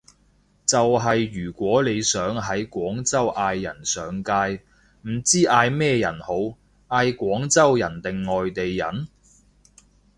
[0.65, 4.63] 就係如果你想喺廣州嗌人上街，
[5.07, 6.33] 唔知嗌咩人好，
[6.89, 9.07] 嗌廣州人定外地人？